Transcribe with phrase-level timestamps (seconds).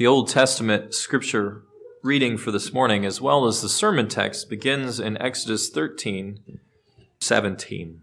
[0.00, 1.60] The Old Testament scripture
[2.02, 6.58] reading for this morning, as well as the sermon text, begins in Exodus 13
[7.20, 8.00] 17.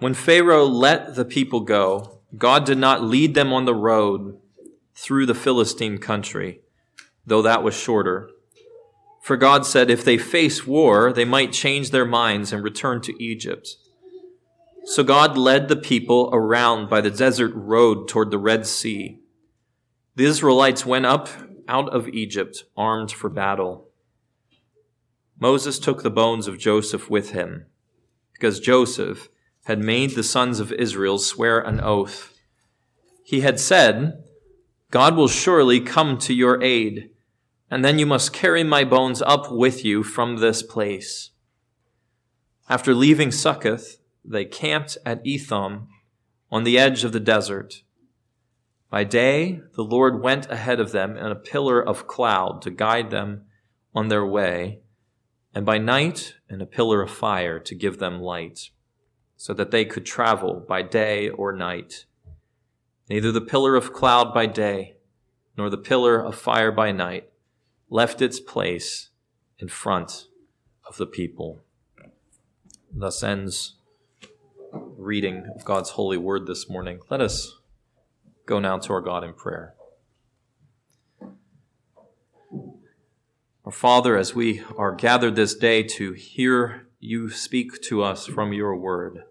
[0.00, 4.40] When Pharaoh let the people go, God did not lead them on the road
[4.96, 6.62] through the Philistine country,
[7.24, 8.28] though that was shorter.
[9.22, 13.22] For God said if they face war, they might change their minds and return to
[13.22, 13.76] Egypt.
[14.84, 19.20] So God led the people around by the desert road toward the Red Sea.
[20.20, 21.30] The Israelites went up
[21.66, 23.88] out of Egypt armed for battle.
[25.38, 27.64] Moses took the bones of Joseph with him,
[28.34, 29.30] because Joseph
[29.64, 32.38] had made the sons of Israel swear an oath.
[33.24, 34.22] He had said,
[34.90, 37.08] God will surely come to your aid,
[37.70, 41.30] and then you must carry my bones up with you from this place.
[42.68, 45.88] After leaving Succoth, they camped at Etham
[46.52, 47.84] on the edge of the desert.
[48.90, 53.10] By day, the Lord went ahead of them in a pillar of cloud to guide
[53.10, 53.44] them
[53.94, 54.80] on their way,
[55.54, 58.70] and by night, in a pillar of fire to give them light,
[59.36, 62.04] so that they could travel by day or night.
[63.08, 64.96] Neither the pillar of cloud by day,
[65.56, 67.30] nor the pillar of fire by night
[67.88, 69.10] left its place
[69.58, 70.26] in front
[70.84, 71.60] of the people.
[72.92, 73.76] Thus ends
[74.72, 77.00] reading of God's holy word this morning.
[77.08, 77.59] Let us
[78.50, 79.74] go now to our God in prayer.
[83.64, 88.52] Our Father, as we are gathered this day to hear you speak to us from
[88.52, 89.22] your word,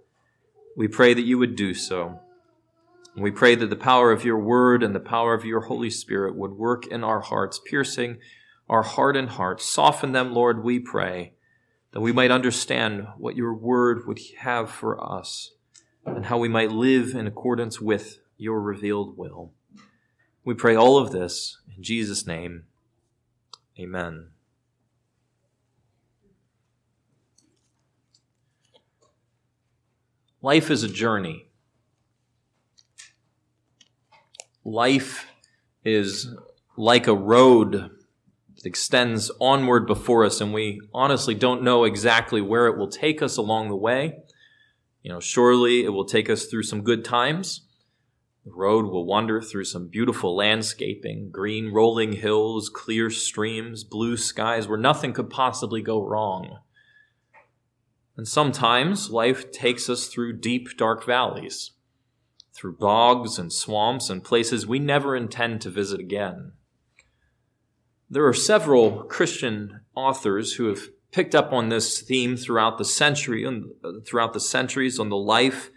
[0.77, 2.21] we pray that you would do so.
[3.17, 6.37] We pray that the power of your word and the power of your Holy Spirit
[6.37, 8.19] would work in our hearts, piercing
[8.69, 9.65] our hardened hearts.
[9.65, 11.33] Soften them, Lord, we pray,
[11.91, 15.51] that we might understand what your word would have for us
[16.05, 19.51] and how we might live in accordance with your revealed will.
[20.43, 22.63] We pray all of this in Jesus' name.
[23.77, 24.29] Amen.
[30.41, 31.47] Life is a journey.
[34.63, 35.25] Life
[35.83, 36.33] is
[36.77, 37.91] like a road
[38.55, 43.21] that extends onward before us, and we honestly don't know exactly where it will take
[43.21, 44.19] us along the way.
[45.03, 47.67] You know, surely it will take us through some good times,
[48.49, 54.67] the road will wander through some beautiful landscaping, green rolling hills, clear streams, blue skies
[54.67, 56.59] where nothing could possibly go wrong.
[58.17, 61.71] And sometimes life takes us through deep, dark valleys,
[62.53, 66.53] through bogs and swamps and places we never intend to visit again.
[68.09, 73.45] There are several Christian authors who have picked up on this theme throughout the century,
[73.45, 75.69] uh, throughout the centuries on the life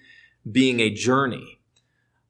[0.50, 1.59] being a journey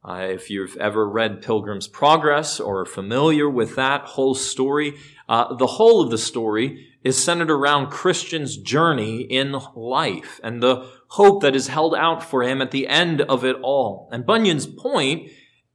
[0.04, 4.94] uh, if you've ever read Pilgrim's Progress or are familiar with that whole story,
[5.28, 10.88] uh, the whole of the story is centered around Christian's journey in life and the
[11.08, 14.08] hope that is held out for him at the end of it all.
[14.12, 15.30] And Bunyan's point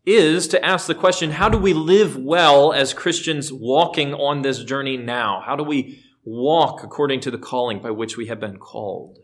[0.06, 4.64] is to ask the question, how do we live well as Christians walking on this
[4.64, 5.42] journey now?
[5.46, 9.20] How do we walk according to the calling by which we have been called?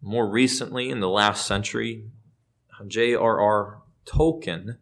[0.00, 2.04] More recently, in the last century,
[2.86, 3.82] J.R.R.
[4.06, 4.78] Tolkien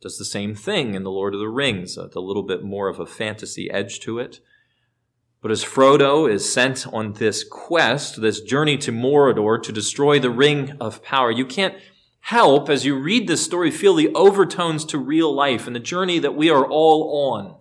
[0.00, 2.62] does the same thing in The Lord of the Rings, uh, It's a little bit
[2.64, 4.40] more of a fantasy edge to it.
[5.42, 10.30] But as Frodo is sent on this quest, this journey to Mordor to destroy the
[10.30, 11.76] Ring of Power, you can't
[12.20, 16.18] help, as you read this story, feel the overtones to real life and the journey
[16.18, 17.56] that we are all on.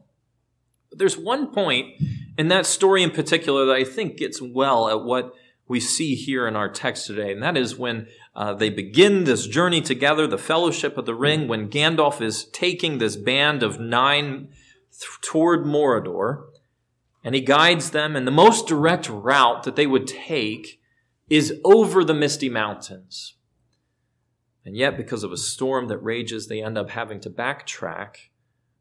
[0.89, 1.95] But there's one point
[2.37, 5.33] in that story in particular that I think gets well at what
[5.69, 9.45] we see here in our text today, and that is when uh, they begin this
[9.45, 14.49] journey together, the Fellowship of the Ring, when Gandalf is taking this band of nine
[14.91, 16.47] th- toward Mordor,
[17.23, 20.81] and he guides them, and the most direct route that they would take
[21.29, 23.35] is over the Misty Mountains.
[24.65, 28.15] And yet, because of a storm that rages, they end up having to backtrack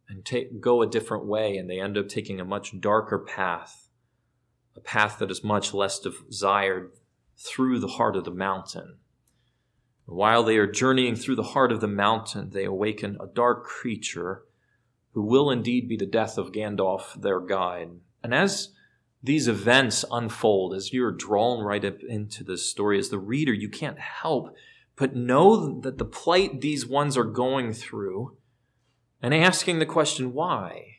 [0.08, 0.26] and
[0.58, 3.87] go a different way, and they end up taking a much darker path
[4.78, 6.92] a path that is much less desired
[7.36, 8.98] through the heart of the mountain.
[10.06, 14.44] While they are journeying through the heart of the mountain, they awaken a dark creature
[15.12, 17.90] who will indeed be the death of Gandalf, their guide.
[18.22, 18.70] And as
[19.20, 23.68] these events unfold, as you're drawn right up into this story, as the reader, you
[23.68, 24.54] can't help
[24.94, 28.36] but know that the plight these ones are going through
[29.20, 30.97] and asking the question, why?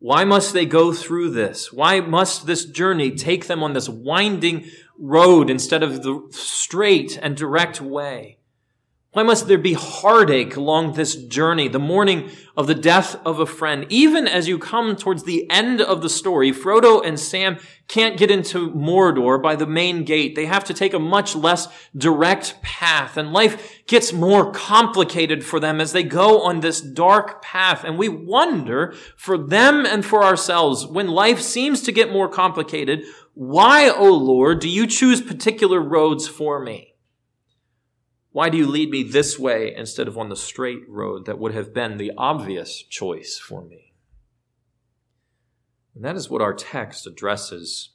[0.00, 1.72] Why must they go through this?
[1.72, 4.66] Why must this journey take them on this winding
[4.96, 8.37] road instead of the straight and direct way?
[9.12, 13.46] Why must there be heartache along this journey, the mourning of the death of a
[13.46, 13.86] friend?
[13.88, 17.58] Even as you come towards the end of the story, Frodo and Sam
[17.88, 20.36] can't get into Mordor by the main gate.
[20.36, 25.58] They have to take a much less direct path, and life gets more complicated for
[25.58, 27.84] them as they go on this dark path.
[27.84, 33.04] And we wonder for them and for ourselves, when life seems to get more complicated,
[33.32, 36.92] why, O oh Lord, do you choose particular roads for me?
[38.38, 41.54] Why do you lead me this way instead of on the straight road that would
[41.54, 43.94] have been the obvious choice for me?
[45.92, 47.90] And that is what our text addresses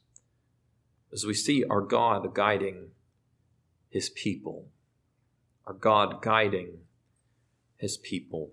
[1.13, 2.89] as we see our God guiding
[3.87, 4.67] his people.
[5.65, 6.79] Our God guiding
[7.77, 8.51] his people.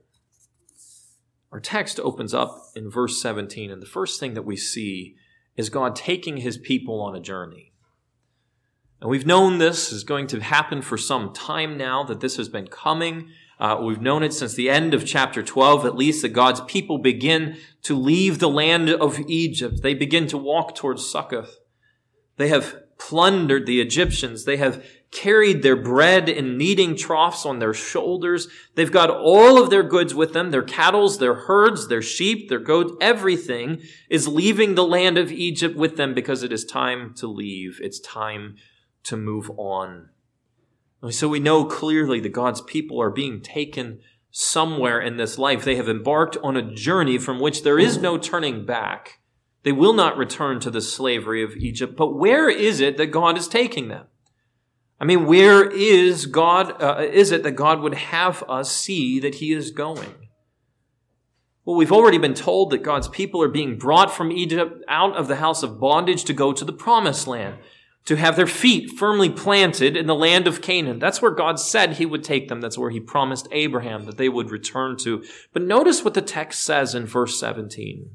[1.51, 5.17] Our text opens up in verse 17, and the first thing that we see
[5.57, 7.70] is God taking his people on a journey.
[9.01, 12.49] And we've known this is going to happen for some time now, that this has
[12.49, 13.31] been coming.
[13.59, 16.99] Uh, we've known it since the end of chapter 12, at least, that God's people
[16.99, 19.83] begin to leave the land of Egypt.
[19.83, 21.59] They begin to walk towards Succoth.
[22.37, 24.45] They have plundered the Egyptians.
[24.45, 28.49] They have carried their bread in kneading troughs on their shoulders.
[28.77, 32.61] They've got all of their goods with them, their cattle, their herds, their sheep, their
[32.61, 37.27] goats, everything is leaving the land of Egypt with them because it is time to
[37.27, 37.81] leave.
[37.83, 38.57] It's time
[39.05, 40.11] to move on.
[41.09, 44.01] So we know clearly that God's people are being taken
[44.31, 45.65] somewhere in this life.
[45.65, 49.21] They have embarked on a journey from which there is no turning back.
[49.63, 51.97] They will not return to the slavery of Egypt.
[51.97, 54.07] But where is it that God is taking them?
[55.01, 59.37] I mean, where is God, uh, is it that God would have us see that
[59.37, 60.29] He is going?
[61.65, 65.29] Well, we've already been told that God's people are being brought from Egypt out of
[65.29, 67.57] the house of bondage to go to the promised land
[68.07, 70.99] to have their feet firmly planted in the land of Canaan.
[70.99, 72.61] That's where God said he would take them.
[72.61, 75.23] That's where he promised Abraham that they would return to.
[75.53, 78.11] But notice what the text says in verse 17.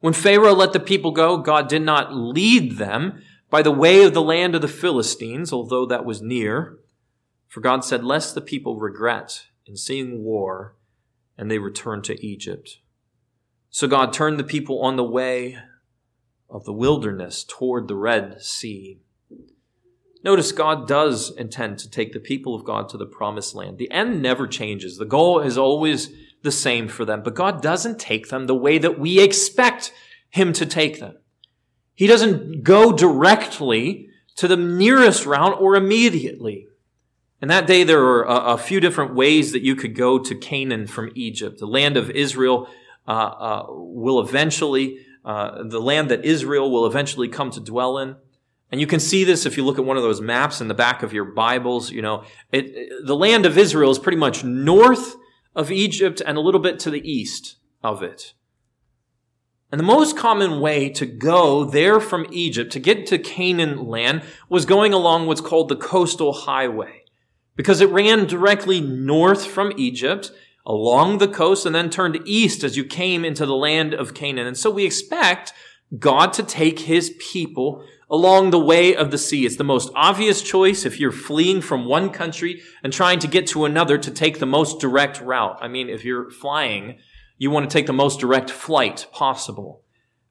[0.00, 4.14] When Pharaoh let the people go, God did not lead them by the way of
[4.14, 6.78] the land of the Philistines, although that was near.
[7.48, 10.76] For God said, lest the people regret in seeing war,
[11.38, 12.78] and they return to Egypt.
[13.70, 15.58] So God turned the people on the way
[16.48, 19.00] of the wilderness toward the Red Sea.
[20.24, 23.78] Notice God does intend to take the people of God to the promised land.
[23.78, 24.96] The end never changes.
[24.96, 26.10] The goal is always
[26.42, 29.92] the same for them, but God doesn't take them the way that we expect
[30.30, 31.16] Him to take them.
[31.94, 36.66] He doesn't go directly to the nearest route or immediately.
[37.40, 40.34] In that day, there were a, a few different ways that you could go to
[40.34, 41.58] Canaan from Egypt.
[41.58, 42.68] The land of Israel
[43.06, 48.14] uh, uh, will eventually uh, the land that Israel will eventually come to dwell in.
[48.70, 50.74] And you can see this if you look at one of those maps in the
[50.74, 51.90] back of your Bibles.
[51.90, 55.16] You know, it, it, the land of Israel is pretty much north
[55.54, 58.34] of Egypt and a little bit to the east of it.
[59.72, 64.22] And the most common way to go there from Egypt to get to Canaan land
[64.48, 67.02] was going along what's called the coastal highway
[67.56, 70.30] because it ran directly north from Egypt
[70.66, 74.46] along the coast and then turned east as you came into the land of Canaan.
[74.46, 75.52] And so we expect
[75.98, 79.46] God to take his people along the way of the sea.
[79.46, 83.46] It's the most obvious choice if you're fleeing from one country and trying to get
[83.48, 85.58] to another to take the most direct route.
[85.60, 86.98] I mean, if you're flying,
[87.38, 89.82] you want to take the most direct flight possible.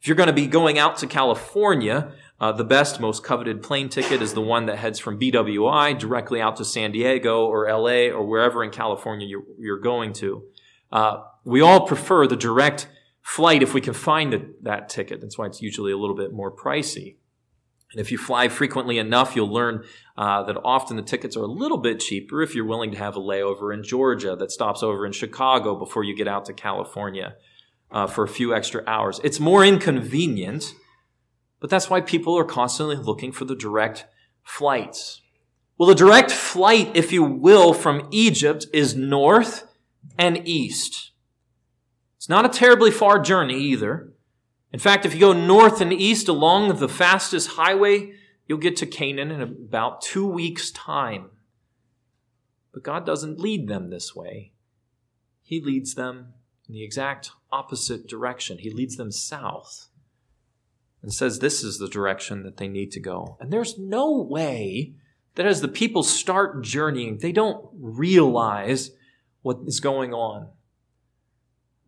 [0.01, 3.87] If you're going to be going out to California, uh, the best, most coveted plane
[3.87, 8.13] ticket is the one that heads from BWI directly out to San Diego or LA
[8.13, 10.43] or wherever in California you're, you're going to.
[10.91, 12.87] Uh, we all prefer the direct
[13.21, 15.21] flight if we can find a, that ticket.
[15.21, 17.15] That's why it's usually a little bit more pricey.
[17.91, 19.85] And if you fly frequently enough, you'll learn
[20.17, 23.15] uh, that often the tickets are a little bit cheaper if you're willing to have
[23.15, 27.35] a layover in Georgia that stops over in Chicago before you get out to California
[27.91, 29.21] uh, for a few extra hours.
[29.23, 30.73] It's more inconvenient
[31.59, 34.05] but that's why people are constantly looking for the direct
[34.43, 35.21] flights.
[35.77, 39.67] Well, the direct flight, if you will, from Egypt is north
[40.17, 41.11] and east.
[42.17, 44.13] It's not a terribly far journey either.
[44.71, 48.13] In fact, if you go north and east along the fastest highway,
[48.47, 51.29] you'll get to Canaan in about two weeks' time.
[52.73, 54.53] But God doesn't lead them this way.
[55.41, 56.33] He leads them
[56.67, 58.57] in the exact opposite direction.
[58.57, 59.87] He leads them south
[61.05, 63.37] and says this is the direction that they need to go.
[63.39, 64.95] And there's no way
[65.35, 68.89] that as the people start journeying, they don't realize
[69.43, 70.47] what is going on.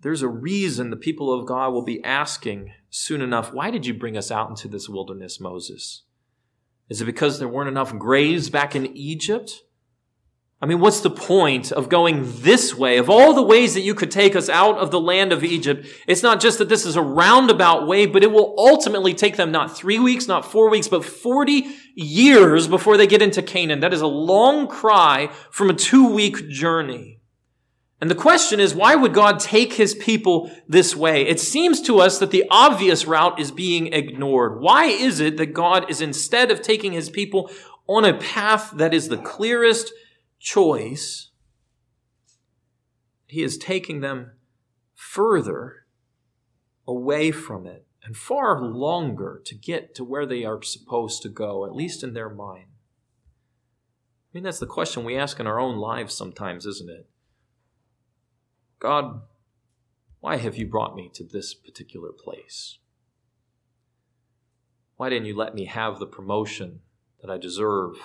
[0.02, 3.96] There's a reason the people of God will be asking soon enough, why did you
[3.96, 6.04] bring us out into this wilderness, Moses?
[6.88, 9.64] Is it because there weren't enough graves back in Egypt?
[10.60, 12.98] I mean, what's the point of going this way?
[12.98, 15.86] Of all the ways that you could take us out of the land of Egypt,
[16.08, 19.52] it's not just that this is a roundabout way, but it will ultimately take them
[19.52, 23.82] not three weeks, not four weeks, but 40 years before they get into Canaan.
[23.82, 27.18] That is a long cry from a two week journey.
[28.00, 31.28] And the question is, why would God take his people this way?
[31.28, 34.60] It seems to us that the obvious route is being ignored.
[34.60, 37.50] Why is it that God is instead of taking his people
[37.88, 39.92] on a path that is the clearest,
[40.40, 41.32] choice,
[43.28, 44.32] he is taking them
[44.96, 45.86] further
[46.88, 51.66] away from it and far longer to get to where they are supposed to go,
[51.66, 52.68] at least in their mind.
[54.28, 57.10] I mean, that's the question we ask in our own lives sometimes, isn't it?
[58.80, 59.22] God,
[60.20, 62.78] why have you brought me to this particular place?
[64.96, 66.80] Why didn't you let me have the promotion
[67.22, 67.96] that I deserve?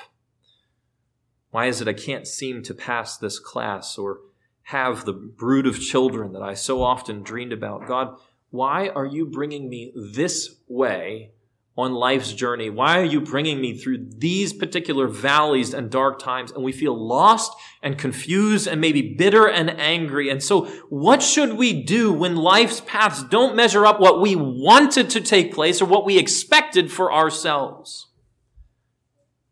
[1.52, 4.20] Why is it I can't seem to pass this class or
[4.64, 7.86] have the brood of children that I so often dreamed about?
[7.86, 8.16] God,
[8.48, 11.32] why are you bringing me this way
[11.76, 12.70] on life's journey?
[12.70, 16.52] Why are you bringing me through these particular valleys and dark times?
[16.52, 20.30] And we feel lost and confused and maybe bitter and angry.
[20.30, 25.10] And so what should we do when life's paths don't measure up what we wanted
[25.10, 28.06] to take place or what we expected for ourselves?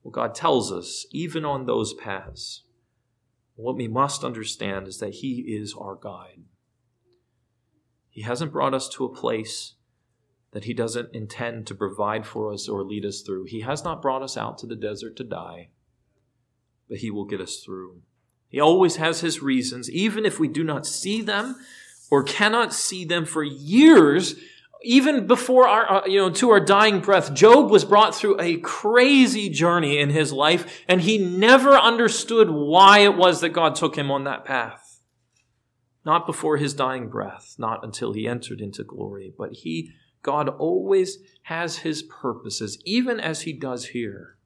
[0.02, 2.62] Well, God tells us, even on those paths,
[3.54, 6.42] what we must understand is that He is our guide.
[8.08, 9.74] He hasn't brought us to a place
[10.52, 13.44] that He doesn't intend to provide for us or lead us through.
[13.44, 15.68] He has not brought us out to the desert to die,
[16.88, 18.02] but He will get us through.
[18.48, 21.56] He always has His reasons, even if we do not see them
[22.10, 24.34] or cannot see them for years
[24.82, 28.58] even before our, uh, you know, to our dying breath, Job was brought through a
[28.58, 33.96] crazy journey in his life, and he never understood why it was that God took
[33.96, 35.00] him on that path.
[36.04, 39.90] Not before his dying breath, not until he entered into glory, but he,
[40.22, 44.38] God always has his purposes, even as he does here.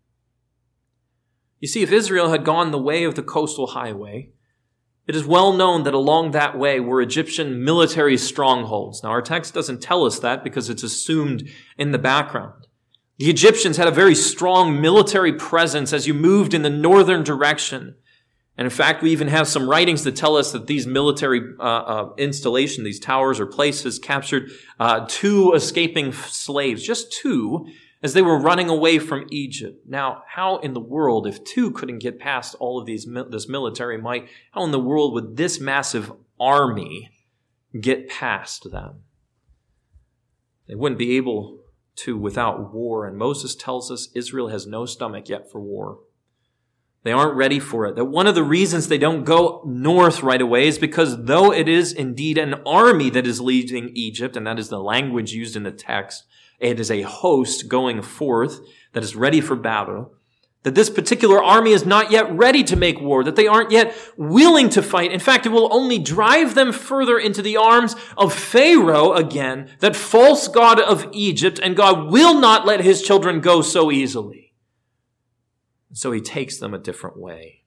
[1.60, 4.33] You see, if Israel had gone the way of the coastal highway,
[5.06, 9.02] it is well known that along that way were Egyptian military strongholds.
[9.02, 12.66] Now, our text doesn't tell us that because it's assumed in the background.
[13.18, 17.94] The Egyptians had a very strong military presence as you moved in the northern direction.
[18.56, 21.62] And in fact, we even have some writings that tell us that these military uh,
[21.62, 27.66] uh, installation, these towers or places, captured uh, two escaping slaves, just two,
[28.04, 29.80] as they were running away from Egypt.
[29.88, 33.96] Now, how in the world, if two couldn't get past all of these, this military
[33.96, 37.10] might, how in the world would this massive army
[37.80, 39.04] get past them?
[40.68, 41.60] They wouldn't be able
[41.96, 43.06] to without war.
[43.06, 46.00] And Moses tells us Israel has no stomach yet for war.
[47.04, 47.96] They aren't ready for it.
[47.96, 51.68] That one of the reasons they don't go north right away is because though it
[51.68, 55.62] is indeed an army that is leading Egypt, and that is the language used in
[55.62, 56.24] the text,
[56.64, 58.60] it is a host going forth
[58.92, 60.14] that is ready for battle.
[60.62, 63.94] That this particular army is not yet ready to make war, that they aren't yet
[64.16, 65.12] willing to fight.
[65.12, 69.94] In fact, it will only drive them further into the arms of Pharaoh again, that
[69.94, 74.54] false god of Egypt, and God will not let his children go so easily.
[75.92, 77.64] So he takes them a different way.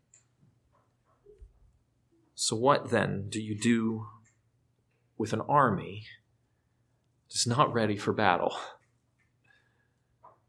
[2.33, 4.07] So, what then do you do
[5.19, 6.05] with an army
[7.29, 8.55] that's not ready for battle?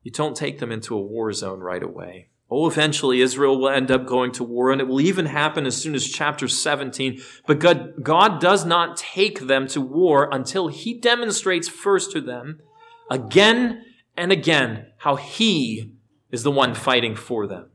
[0.03, 2.29] You don't take them into a war zone right away.
[2.51, 5.77] Oh, eventually Israel will end up going to war, and it will even happen as
[5.77, 7.21] soon as chapter 17.
[7.47, 12.61] But God, God does not take them to war until He demonstrates first to them,
[13.11, 13.85] again
[14.17, 15.93] and again, how He
[16.31, 17.71] is the one fighting for them.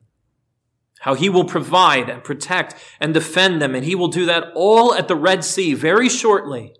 [1.02, 4.96] How He will provide and protect and defend them, and He will do that all
[4.96, 6.74] at the Red Sea very shortly.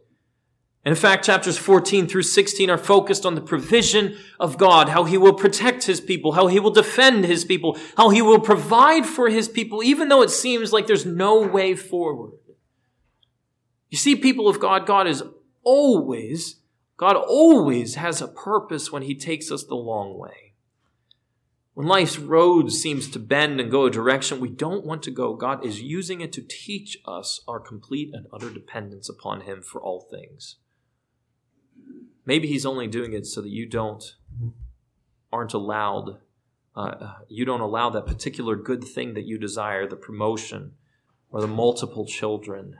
[0.86, 5.18] In fact, chapters 14 through 16 are focused on the provision of God, how he
[5.18, 9.30] will protect his people, how he will defend his people, how he will provide for
[9.30, 12.34] his people, even though it seems like there's no way forward.
[13.90, 15.24] You see, people of God, God is
[15.64, 16.58] always,
[16.98, 20.56] God always has a purpose when he takes us the long way.
[21.76, 25.34] When life's road seems to bend and go a direction we don't want to go,
[25.34, 29.82] God is using it to teach us our complete and utter dependence upon him for
[29.82, 30.58] all things.
[32.26, 34.16] Maybe he's only doing it so that you don't
[35.32, 36.20] aren't allowed
[36.76, 40.74] uh, you don't allow that particular good thing that you desire, the promotion
[41.30, 42.78] or the multiple children.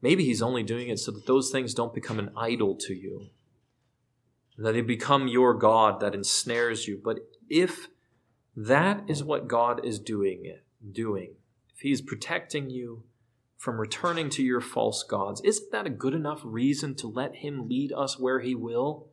[0.00, 3.26] Maybe he's only doing it so that those things don't become an idol to you,
[4.56, 7.00] that they become your God that ensnares you.
[7.02, 7.18] But
[7.50, 7.88] if
[8.56, 10.56] that is what God is doing,
[10.90, 11.34] doing,
[11.74, 13.02] if he's protecting you
[13.58, 17.68] from returning to your false gods, isn't that a good enough reason to let Him
[17.68, 19.08] lead us where He will?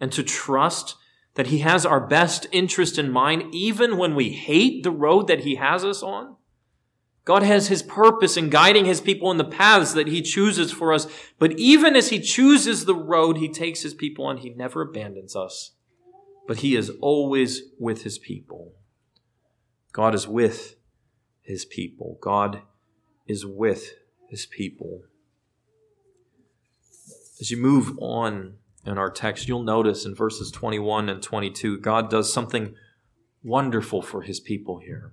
[0.00, 0.96] And to trust
[1.34, 5.40] that He has our best interest in mind, even when we hate the road that
[5.40, 6.34] He has us on?
[7.24, 10.92] God has His purpose in guiding His people in the paths that He chooses for
[10.92, 11.06] us.
[11.38, 15.36] But even as He chooses the road He takes His people on, He never abandons
[15.36, 15.70] us.
[16.48, 18.72] But He is always with His people.
[19.92, 20.74] God is with
[21.42, 22.18] His people.
[22.20, 22.62] God
[23.26, 23.94] is with
[24.28, 25.02] His people.
[27.40, 28.54] As you move on
[28.86, 32.74] in our text, you'll notice in verses 21 and 22, God does something
[33.42, 35.12] wonderful for His people here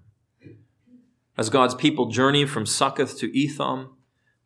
[1.37, 3.97] as God's people journey from Succoth to Etham,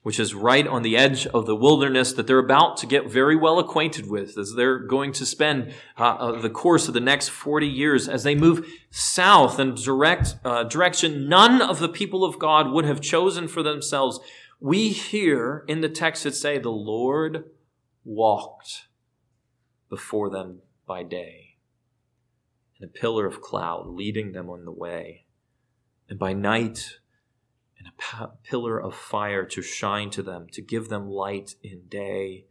[0.06, 3.36] which is right on the edge of the wilderness that they're about to get very
[3.36, 7.30] well acquainted with as they're going to spend uh, uh, the course of the next
[7.30, 8.08] 40 years.
[8.08, 12.86] As they move south in direct uh, direction none of the people of God would
[12.86, 14.20] have chosen for themselves,
[14.60, 17.46] we hear in the text that say, the Lord
[18.04, 18.84] walked
[19.90, 21.56] before them by day
[22.80, 25.26] in a pillar of cloud leading them on the way
[26.08, 27.00] and by night
[27.86, 32.46] and a pillar of fire to shine to them, to give them light in day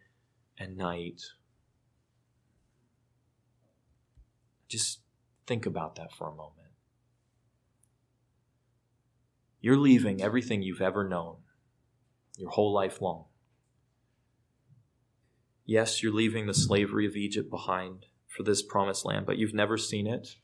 [0.59, 1.21] and night.
[4.69, 5.00] Just
[5.47, 6.53] think about that for a moment.
[9.61, 11.37] You're leaving everything you've ever known
[12.37, 13.25] your whole life long.
[15.64, 19.79] Yes, you're leaving the slavery of Egypt behind for this promised land, but you've never
[19.79, 20.37] seen it.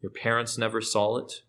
[0.00, 1.42] Your parents never saw it.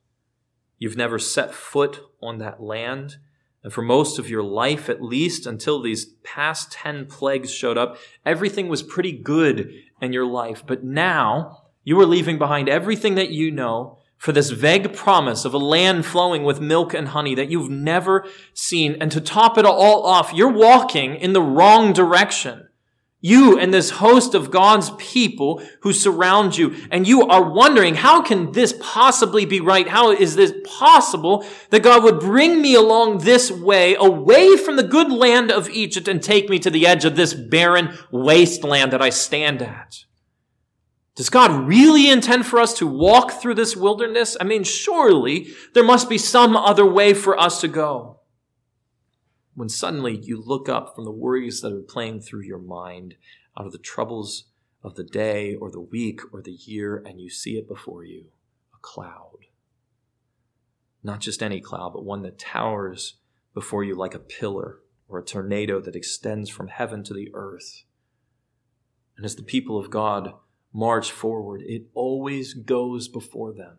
[0.84, 3.16] You've never set foot on that land.
[3.64, 7.96] And for most of your life, at least until these past 10 plagues showed up,
[8.26, 9.72] everything was pretty good
[10.02, 10.62] in your life.
[10.68, 15.54] But now you are leaving behind everything that you know for this vague promise of
[15.54, 18.98] a land flowing with milk and honey that you've never seen.
[19.00, 22.68] And to top it all off, you're walking in the wrong direction.
[23.26, 28.22] You and this host of God's people who surround you, and you are wondering, how
[28.22, 29.88] can this possibly be right?
[29.88, 34.84] How is this possible that God would bring me along this way, away from the
[34.84, 39.02] good land of Egypt, and take me to the edge of this barren wasteland that
[39.02, 40.04] I stand at?
[41.16, 44.36] Does God really intend for us to walk through this wilderness?
[44.42, 48.13] I mean, surely there must be some other way for us to go
[49.56, 53.16] when suddenly you look up from the worries that are playing through your mind
[53.58, 54.46] out of the troubles
[54.84, 58.26] of the day or the week or the year, and you see it before you
[58.74, 59.46] a cloud.
[61.04, 63.16] Not just any cloud, but one that towers
[63.54, 67.84] before you like a pillar or a tornado that extends from heaven to the earth.
[69.16, 70.34] And as the people of God
[70.74, 73.78] march forward, it always goes before them,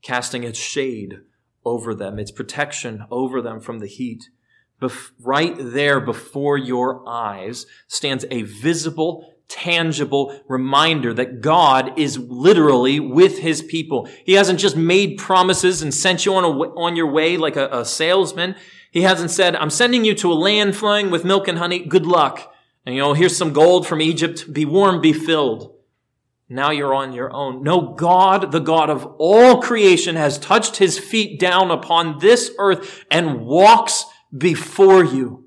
[0.00, 1.20] casting its shade
[1.64, 4.28] over them, its protection over them from the heat
[4.80, 12.98] Bef- right there before your eyes stands a visible, tangible reminder that God is literally
[13.00, 14.08] with his people.
[14.24, 17.68] He hasn't just made promises and sent you on, a, on your way like a,
[17.70, 18.56] a salesman.
[18.90, 21.80] He hasn't said, I'm sending you to a land flowing with milk and honey.
[21.80, 22.52] Good luck.
[22.86, 24.52] And you know, here's some gold from Egypt.
[24.52, 25.74] Be warm, be filled.
[26.48, 27.62] Now you're on your own.
[27.62, 33.04] No, God, the God of all creation, has touched his feet down upon this earth
[33.10, 34.04] and walks
[34.36, 35.44] before you.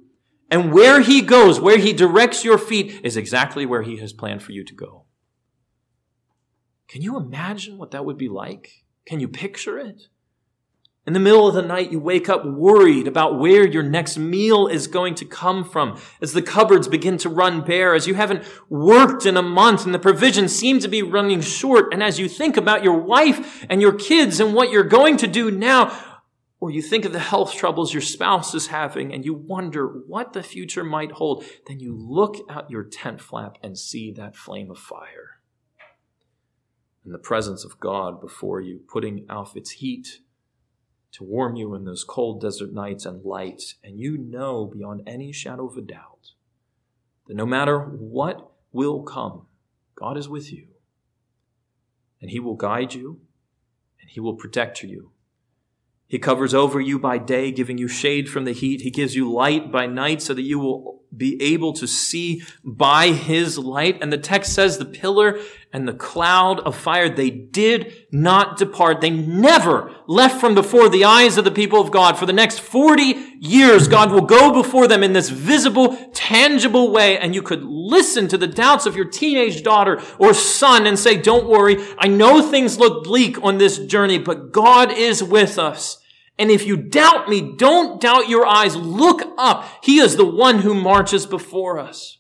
[0.50, 4.42] And where he goes, where he directs your feet, is exactly where he has planned
[4.42, 5.04] for you to go.
[6.88, 8.86] Can you imagine what that would be like?
[9.06, 10.04] Can you picture it?
[11.06, 14.68] In the middle of the night, you wake up worried about where your next meal
[14.68, 18.44] is going to come from as the cupboards begin to run bare, as you haven't
[18.70, 21.94] worked in a month and the provisions seem to be running short.
[21.94, 25.28] And as you think about your wife and your kids and what you're going to
[25.28, 25.98] do now,
[26.60, 30.34] or you think of the health troubles your spouse is having and you wonder what
[30.34, 34.72] the future might hold, then you look out your tent flap and see that flame
[34.72, 35.40] of fire.
[37.06, 40.20] And the presence of God before you, putting off its heat
[41.14, 45.32] to warm you in those cold desert nights and light, and you know beyond any
[45.32, 46.32] shadow of a doubt
[47.28, 49.48] that no matter what will come,
[49.96, 50.68] God is with you.
[52.22, 53.22] And He will guide you,
[54.02, 55.12] and He will protect you
[56.08, 58.82] he covers over you by day, giving you shade from the heat.
[58.82, 63.08] He gives you light by night so that you will be able to see by
[63.08, 63.98] his light.
[64.02, 65.40] And the text says the pillar
[65.74, 69.02] and the cloud of fire, they did not depart.
[69.02, 72.18] They never left from before the eyes of the people of God.
[72.18, 77.18] For the next 40 years, God will go before them in this visible, tangible way.
[77.18, 81.18] And you could listen to the doubts of your teenage daughter or son and say,
[81.18, 81.78] don't worry.
[81.98, 86.00] I know things look bleak on this journey, but God is with us
[86.40, 88.76] And if you doubt me, don't doubt your eyes.
[88.76, 89.68] Look up.
[89.84, 92.20] He is the one who marches before us.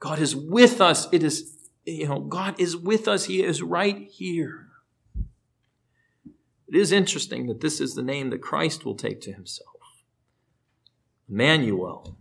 [0.00, 1.08] God is with us.
[1.12, 3.24] It is, you know, God is with us.
[3.24, 4.66] He is right here.
[6.68, 9.68] It is interesting that this is the name that Christ will take to himself.
[11.28, 12.18] Emmanuel,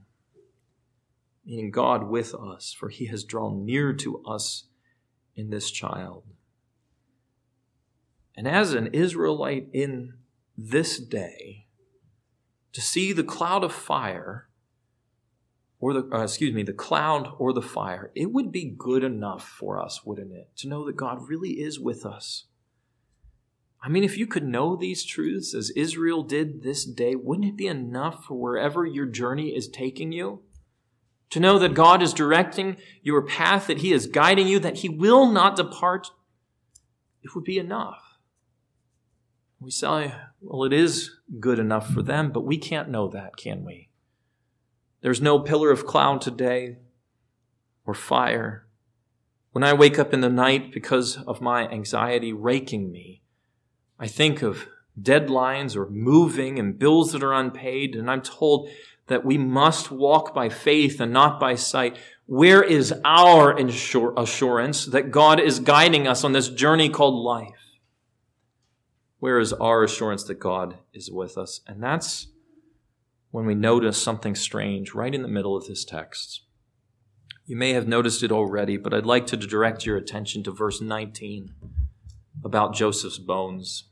[1.45, 4.65] meaning God with us, for he has drawn near to us
[5.35, 6.23] in this child.
[8.35, 10.13] And as an Israelite in
[10.57, 11.67] this day,
[12.73, 14.49] to see the cloud of fire,
[15.79, 19.47] or the, uh, excuse me, the cloud or the fire, it would be good enough
[19.47, 22.45] for us, wouldn't it, to know that God really is with us.
[23.81, 27.57] I mean, if you could know these truths as Israel did this day, wouldn't it
[27.57, 30.41] be enough for wherever your journey is taking you?
[31.31, 34.89] To know that God is directing your path, that He is guiding you, that He
[34.89, 36.09] will not depart,
[37.21, 38.06] it would be enough.
[39.59, 43.37] We say, oh, well, it is good enough for them, but we can't know that,
[43.37, 43.89] can we?
[45.01, 46.77] There's no pillar of cloud today
[47.85, 48.67] or fire.
[49.51, 53.23] When I wake up in the night because of my anxiety raking me,
[53.99, 54.67] I think of
[55.01, 58.69] deadlines or moving and bills that are unpaid, and I'm told
[59.07, 61.97] that we must walk by faith and not by sight.
[62.25, 67.66] Where is our assurance that God is guiding us on this journey called life?
[69.19, 71.61] Where is our assurance that God is with us?
[71.67, 72.27] And that's
[73.31, 76.41] when we notice something strange right in the middle of this text.
[77.45, 80.81] You may have noticed it already, but I'd like to direct your attention to verse
[80.81, 81.53] 19
[82.43, 83.85] about Joseph's bones.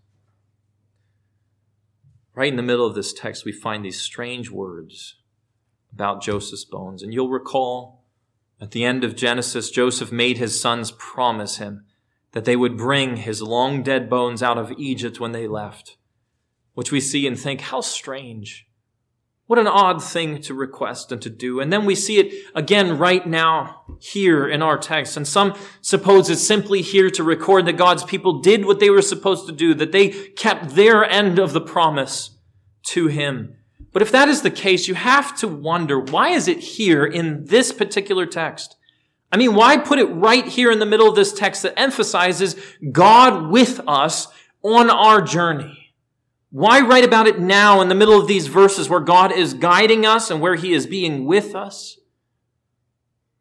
[2.33, 5.15] Right in the middle of this text, we find these strange words
[5.93, 7.01] about Joseph's bones.
[7.01, 8.03] And you'll recall
[8.59, 11.85] at the end of Genesis, Joseph made his sons promise him
[12.36, 15.95] that they would bring his long dead bones out of Egypt when they left,
[16.74, 18.67] which we see and think, how strange.
[19.48, 21.62] What an odd thing to request and to do.
[21.62, 25.15] And then we see it again right now here in our text.
[25.15, 29.02] And some suppose it's simply here to record that God's people did what they were
[29.02, 32.38] supposed to do, that they kept their end of the promise
[32.88, 33.56] to him.
[33.93, 37.45] But if that is the case, you have to wonder, why is it here in
[37.45, 38.76] this particular text?
[39.36, 42.56] I mean, why put it right here in the middle of this text that emphasizes
[42.89, 44.30] God with us
[44.63, 45.93] on our journey?
[46.52, 50.06] Why write about it now in the middle of these verses where God is guiding
[50.06, 52.00] us and where he is being with us?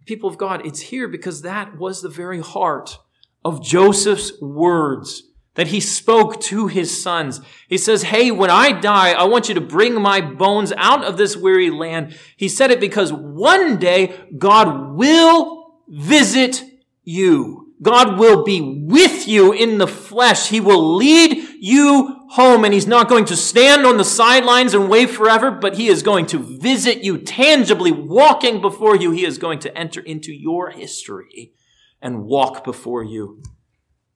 [0.05, 2.99] People of God, it's here because that was the very heart
[3.45, 5.23] of Joseph's words
[5.55, 7.41] that he spoke to his sons.
[7.69, 11.19] He says, Hey, when I die, I want you to bring my bones out of
[11.19, 12.19] this weary land.
[12.37, 16.63] He said it because one day God will visit
[17.03, 17.75] you.
[17.83, 20.49] God will be with you in the flesh.
[20.49, 24.89] He will lead you home and he's not going to stand on the sidelines and
[24.89, 29.11] wait forever, but he is going to visit you tangibly, walking before you.
[29.11, 31.53] He is going to enter into your history
[32.01, 33.43] and walk before you.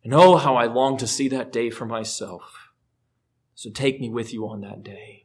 [0.03, 2.71] And oh, how I long to see that day for myself.
[3.55, 5.25] So take me with you on that day.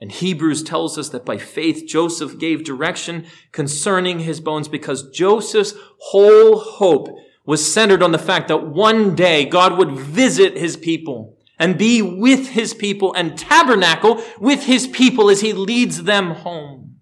[0.00, 5.74] And Hebrews tells us that by faith Joseph gave direction concerning his bones because Joseph's
[5.98, 7.08] whole hope
[7.44, 12.00] was centered on the fact that one day God would visit his people and be
[12.00, 16.96] with his people and tabernacle with his people as he leads them home.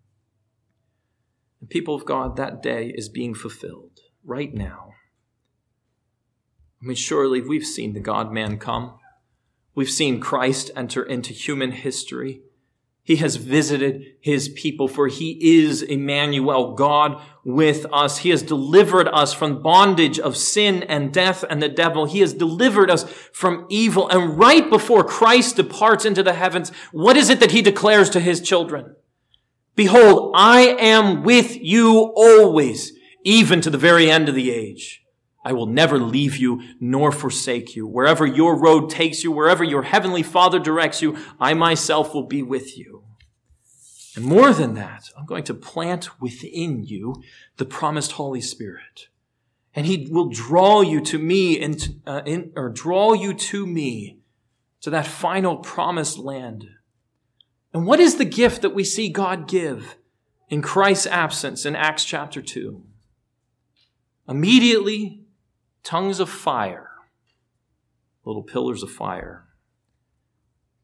[1.61, 4.95] The people of God, that day is being fulfilled right now.
[6.83, 8.99] I mean, surely we've seen the God man come.
[9.75, 12.43] We've seen Christ enter into human history.
[13.09, 18.19] He has visited his people, for he is Emmanuel, God with us.
[18.19, 22.05] He has delivered us from bondage of sin and death and the devil.
[22.05, 24.11] He has delivered us from evil.
[24.11, 28.21] And right before Christ departs into the heavens, what is it that he declares to
[28.21, 28.95] his children?
[29.75, 32.93] Behold, I am with you always,
[33.25, 35.03] even to the very end of the age.
[35.49, 37.87] I will never leave you nor forsake you.
[37.87, 42.43] Wherever your road takes you, wherever your heavenly Father directs you, I myself will be
[42.43, 43.05] with you.
[44.15, 47.23] And more than that, I'm going to plant within you
[47.57, 49.09] the promised Holy Spirit.
[49.75, 54.19] And he will draw you to me and, uh, in, or draw you to me
[54.83, 56.69] to that final promised land.
[57.73, 59.97] And what is the gift that we see God give
[60.51, 62.83] in Christ's absence in Acts chapter 2?
[64.29, 65.18] Immediately,
[65.89, 66.91] tongues of fire,
[68.23, 69.47] little pillars of fire,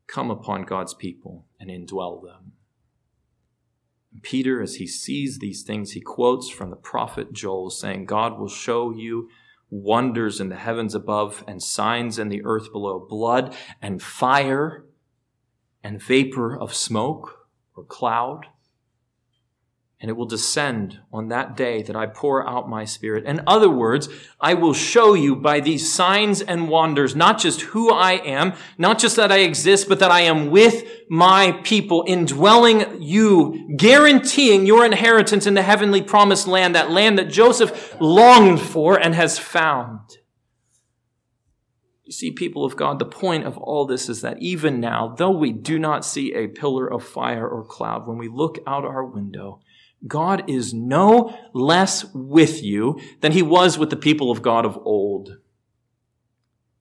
[0.07, 2.53] come upon God's people and indwell them.
[4.23, 8.49] Peter, as he sees these things, he quotes from the prophet Joel saying, God will
[8.49, 9.29] show you
[9.69, 14.87] wonders in the heavens above and signs in the earth below, blood and fire
[15.83, 18.47] and vapor of smoke or cloud
[20.05, 23.25] and it will descend on that day that I pour out my spirit.
[23.25, 27.91] In other words, I will show you by these signs and wonders, not just who
[27.91, 33.01] I am, not just that I exist, but that I am with my people, indwelling
[33.01, 39.01] you, guaranteeing your inheritance in the heavenly promised land, that land that Joseph longed for
[39.01, 40.19] and has found.
[42.05, 45.31] You see, people of God, the point of all this is that even now, though
[45.31, 49.03] we do not see a pillar of fire or cloud, when we look out our
[49.03, 49.61] window,
[50.07, 54.79] God is no less with you than he was with the people of God of
[54.85, 55.39] old.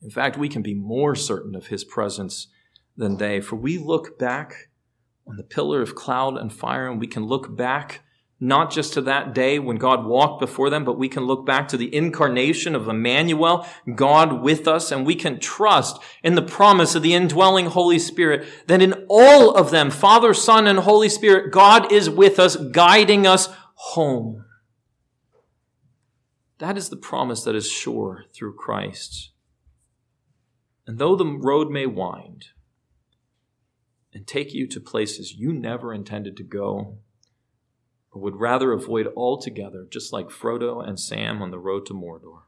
[0.02, 2.48] In fact, we can be more certain of his presence
[2.98, 4.70] than they, for we look back
[5.26, 8.03] on the pillar of cloud and fire and we can look back
[8.44, 11.70] not just to that day when God walked before them, but we can look back
[11.70, 16.94] to the incarnation of Emmanuel, God with us, and we can trust in the promise
[16.94, 21.54] of the indwelling Holy Spirit that in all of them, Father, Son, and Holy Spirit,
[21.54, 24.44] God is with us, guiding us home.
[26.58, 29.32] That is the promise that is sure through Christ.
[30.86, 32.48] And though the road may wind
[34.14, 36.98] and take you to places you never intended to go,
[38.20, 42.44] would rather avoid altogether, just like Frodo and Sam on the road to Mordor.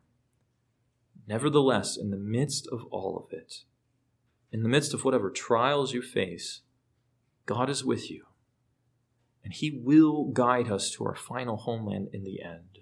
[1.27, 3.63] Nevertheless, in the midst of all of it,
[4.51, 6.61] in the midst of whatever trials you face,
[7.45, 8.25] God is with you,
[9.43, 12.79] and He will guide us to our final homeland in the end.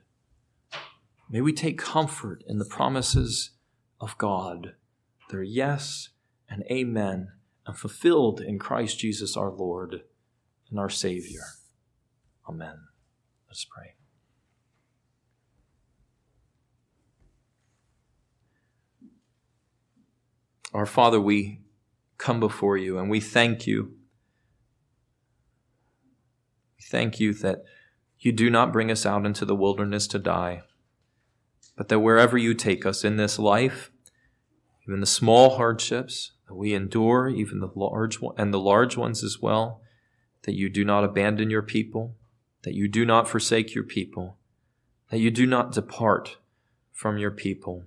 [1.30, 3.52] May we take comfort in the promises
[4.00, 4.76] of God.
[5.30, 6.10] They're yes
[6.50, 7.32] and amen,
[7.66, 10.02] and fulfilled in Christ Jesus our Lord
[10.70, 11.44] and our Savior.
[12.48, 12.76] Amen.
[13.48, 13.96] Let's pray.
[20.74, 21.62] Our Father, we
[22.18, 23.94] come before you and we thank you.
[26.78, 27.64] We thank you that
[28.18, 30.64] you do not bring us out into the wilderness to die,
[31.78, 33.92] but that wherever you take us in this life,
[34.88, 39.24] even the small hardships that we endure, even the large one, and the large ones
[39.24, 39.82] as well,
[40.44, 42.16] that you do not abandon your people,
[42.64, 44.38] that you do not forsake your people,
[45.10, 46.38] that you do not depart
[46.92, 47.84] from your people.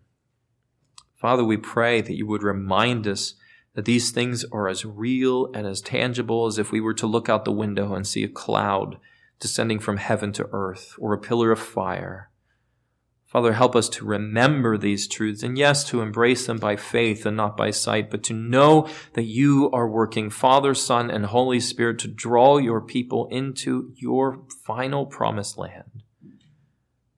[1.14, 3.34] Father, we pray that you would remind us
[3.74, 7.28] that these things are as real and as tangible as if we were to look
[7.28, 8.98] out the window and see a cloud
[9.38, 12.30] descending from heaven to earth or a pillar of fire.
[13.36, 17.36] Father, help us to remember these truths and yes, to embrace them by faith and
[17.36, 21.98] not by sight, but to know that you are working Father, Son, and Holy Spirit
[21.98, 26.02] to draw your people into your final promised land.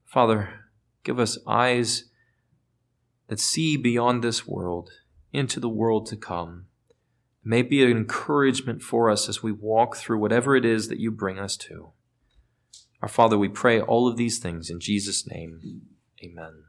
[0.04, 0.48] Father,
[1.04, 2.06] give us eyes
[3.28, 4.90] that see beyond this world
[5.32, 6.66] into the world to come.
[7.44, 10.98] It may be an encouragement for us as we walk through whatever it is that
[10.98, 11.92] you bring us to.
[13.00, 15.94] Our Father, we pray all of these things in Jesus' name.
[16.22, 16.67] Amen.